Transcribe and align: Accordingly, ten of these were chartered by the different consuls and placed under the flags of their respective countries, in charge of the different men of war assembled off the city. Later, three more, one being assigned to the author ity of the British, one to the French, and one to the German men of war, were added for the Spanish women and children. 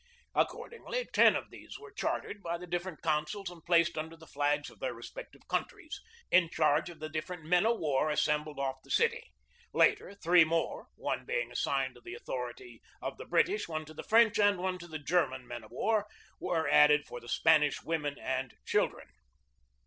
Accordingly, 0.33 1.05
ten 1.13 1.35
of 1.35 1.51
these 1.51 1.77
were 1.77 1.91
chartered 1.91 2.41
by 2.41 2.57
the 2.57 2.65
different 2.65 3.03
consuls 3.03 3.51
and 3.51 3.63
placed 3.63 3.99
under 3.99 4.17
the 4.17 4.25
flags 4.25 4.71
of 4.71 4.79
their 4.79 4.95
respective 4.95 5.47
countries, 5.47 6.01
in 6.31 6.49
charge 6.49 6.89
of 6.89 6.99
the 6.99 7.07
different 7.07 7.43
men 7.43 7.67
of 7.67 7.77
war 7.77 8.09
assembled 8.09 8.57
off 8.57 8.81
the 8.83 8.89
city. 8.89 9.31
Later, 9.75 10.15
three 10.15 10.43
more, 10.43 10.87
one 10.95 11.23
being 11.27 11.51
assigned 11.51 11.93
to 11.93 12.01
the 12.01 12.17
author 12.17 12.49
ity 12.49 12.81
of 12.99 13.17
the 13.17 13.25
British, 13.25 13.67
one 13.67 13.85
to 13.85 13.93
the 13.93 14.01
French, 14.01 14.39
and 14.39 14.57
one 14.57 14.79
to 14.79 14.87
the 14.87 14.97
German 14.97 15.45
men 15.45 15.63
of 15.63 15.69
war, 15.69 16.07
were 16.39 16.67
added 16.67 17.05
for 17.05 17.19
the 17.19 17.29
Spanish 17.29 17.83
women 17.83 18.17
and 18.17 18.55
children. 18.65 19.07